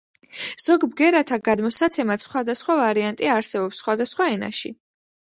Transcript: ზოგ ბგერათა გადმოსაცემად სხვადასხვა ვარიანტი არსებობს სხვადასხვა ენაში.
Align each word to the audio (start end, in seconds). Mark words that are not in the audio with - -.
ზოგ 0.61 0.85
ბგერათა 0.93 1.37
გადმოსაცემად 1.49 2.23
სხვადასხვა 2.23 2.77
ვარიანტი 2.79 3.29
არსებობს 3.33 3.83
სხვადასხვა 3.83 4.29
ენაში. 4.37 4.73